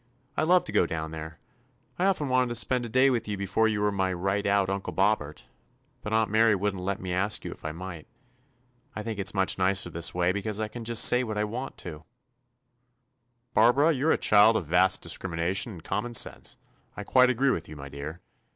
[0.35, 1.37] "I love to go down there.
[1.99, 4.67] I often wanted to spend a day with you before you were my right out
[4.67, 5.45] Uncle Bobbert,
[6.01, 8.07] but Aunt Mary would n't let me ask you if I might.
[8.95, 11.77] I think it's much nicer this way, because I can say just what I want
[11.77, 12.03] to."
[13.53, 16.57] 197 THE ADVENTURES OF ^'Barbara, you 're a child of vast discrimination and common sense
[16.97, 18.21] I I quite agree with you, my dear.